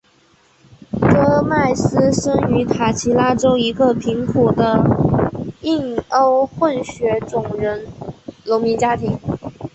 [0.99, 4.83] 戈麦斯生于塔奇拉州一个贫苦的
[5.61, 7.85] 印欧混血种人
[8.47, 9.19] 农民家庭。